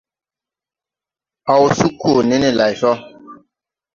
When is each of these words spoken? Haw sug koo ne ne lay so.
Haw 1.47 1.63
sug 1.77 1.93
koo 2.01 2.19
ne 2.27 2.35
ne 2.41 2.49
lay 2.59 2.73
so. 2.81 2.91